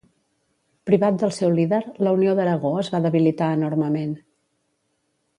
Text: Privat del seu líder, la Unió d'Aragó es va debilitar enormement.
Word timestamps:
Privat 0.89 1.17
del 1.23 1.33
seu 1.35 1.51
líder, 1.59 1.81
la 2.07 2.13
Unió 2.17 2.33
d'Aragó 2.39 2.71
es 2.83 2.89
va 2.95 3.01
debilitar 3.03 3.51
enormement. 3.59 4.17